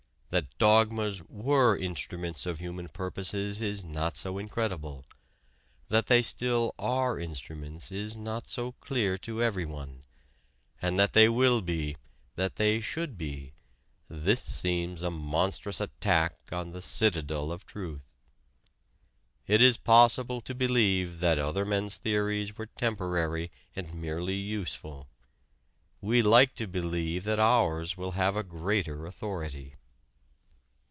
[0.33, 5.03] That dogmas were instruments of human purposes is not so incredible;
[5.89, 10.05] that they still are instruments is not so clear to everyone;
[10.81, 11.97] and that they will be,
[12.37, 13.51] that they should be
[14.07, 18.13] this seems a monstrous attack on the citadel of truth.
[19.47, 25.09] It is possible to believe that other men's theories were temporary and merely useful;
[25.99, 29.75] we like to believe that ours will have a greater authority.